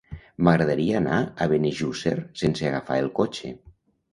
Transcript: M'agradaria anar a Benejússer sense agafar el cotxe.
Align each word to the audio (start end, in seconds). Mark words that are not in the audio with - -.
M'agradaria 0.45 0.95
anar 0.99 1.17
a 1.21 1.47
Benejússer 1.51 2.15
sense 2.43 2.67
agafar 2.71 2.99
el 3.05 3.11
cotxe. 3.21 3.53